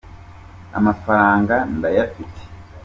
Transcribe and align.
amafaranga 0.77 1.55
ndayafite 1.75 2.41